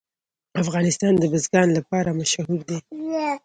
افغانستان 0.63 1.13
د 1.17 1.23
بزګان 1.31 1.67
لپاره 1.77 2.09
مشهور 2.19 2.59
دی. 2.67 2.79